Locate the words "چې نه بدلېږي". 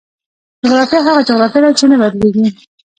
1.79-2.47